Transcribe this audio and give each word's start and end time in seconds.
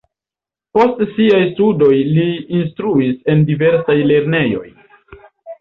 Post 0.77 1.03
siaj 1.17 1.41
studoj 1.49 1.91
li 2.15 2.25
instruis 2.61 3.21
en 3.35 3.47
diversaj 3.51 3.99
lernejoj. 4.15 4.67